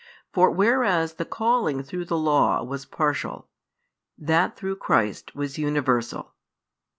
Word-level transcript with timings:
For 0.33 0.49
whereas 0.49 1.13
the 1.13 1.25
calling 1.25 1.83
through 1.83 2.05
the 2.05 2.17
Law 2.17 2.63
was 2.63 2.87
partial, 2.87 3.47
that 4.17 4.55
through 4.57 4.77
Christ 4.77 5.35
was 5.35 5.59
universal. 5.59 6.33